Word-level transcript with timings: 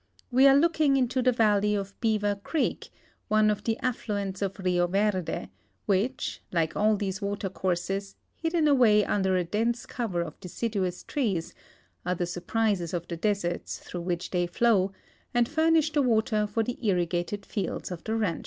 We 0.31 0.47
are 0.47 0.57
looking 0.57 0.97
into 0.97 1.21
the 1.21 1.31
valley 1.31 1.75
of 1.75 1.93
Beaver 2.01 2.33
creek, 2.33 2.89
one 3.27 3.51
of 3.51 3.65
the 3.65 3.77
aflluents 3.83 4.41
of 4.41 4.57
Rio 4.57 4.87
Verde, 4.87 5.49
which, 5.85 6.41
like 6.51 6.75
all 6.75 6.95
these 6.97 7.21
water 7.21 7.49
courses, 7.49 8.15
hidden 8.35 8.67
away 8.67 9.05
under 9.05 9.37
a 9.37 9.43
dense 9.43 9.85
cover 9.85 10.23
of 10.23 10.39
deciduous 10.39 11.03
trees, 11.03 11.53
are 12.03 12.15
the 12.15 12.25
surprises 12.25 12.95
of 12.95 13.07
tiie 13.07 13.19
(leserts 13.23 13.77
through 13.77 14.01
which 14.01 14.31
they 14.31 14.47
flow, 14.47 14.91
and 15.35 15.47
furnish 15.47 15.91
the 15.91 16.01
water 16.01 16.47
for 16.47 16.63
the 16.63 16.83
irrigated 16.83 17.45
fields 17.45 17.91
of 17.91 18.03
the 18.03 18.15
rancher. 18.15 18.39